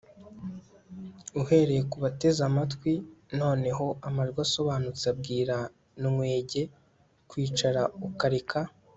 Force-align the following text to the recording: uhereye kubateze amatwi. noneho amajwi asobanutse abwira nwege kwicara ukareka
uhereye 1.41 1.81
kubateze 1.91 2.41
amatwi. 2.49 2.93
noneho 3.39 3.85
amajwi 4.07 4.39
asobanutse 4.47 5.05
abwira 5.13 5.55
nwege 6.01 6.61
kwicara 7.29 7.81
ukareka 8.09 8.59